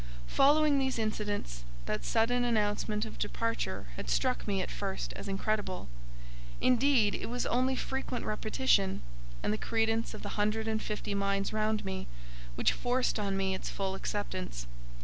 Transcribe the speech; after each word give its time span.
Following 0.29 0.79
these 0.79 0.97
incidents, 0.97 1.63
that 1.85 2.03
sudden 2.03 2.43
announcement 2.43 3.05
of 3.05 3.19
departure 3.19 3.85
had 3.97 4.09
struck 4.09 4.47
me 4.47 4.59
at 4.59 4.71
first 4.71 5.13
as 5.13 5.27
incredible. 5.27 5.89
Indeed, 6.59 7.13
it 7.13 7.27
was 7.29 7.45
only 7.45 7.75
frequent 7.75 8.25
repetition, 8.25 9.03
and 9.43 9.53
the 9.53 9.59
credence 9.59 10.15
of 10.15 10.23
the 10.23 10.29
hundred 10.29 10.67
and 10.67 10.81
fifty 10.81 11.13
minds 11.13 11.53
round 11.53 11.85
me, 11.85 12.07
which 12.55 12.73
forced 12.73 13.19
on 13.19 13.37
me 13.37 13.53
its 13.53 13.69
full 13.69 13.93
acceptance. 13.93 14.65